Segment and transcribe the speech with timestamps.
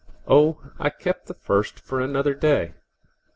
[0.27, 2.73] Oh, I kept the first for another day!